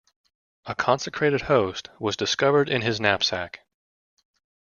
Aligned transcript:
A 0.65 0.73
consecrated 0.73 1.41
Host 1.43 1.89
was 1.99 2.17
discovered 2.17 2.69
in 2.69 2.81
his 2.81 2.99
knapsack. 2.99 3.59